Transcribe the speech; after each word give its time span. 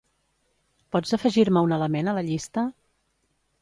Pots 0.95 1.13
afegir-me 1.19 1.65
un 1.69 1.79
element 1.79 2.13
a 2.15 2.19
la 2.23 2.27
llista? 2.33 2.69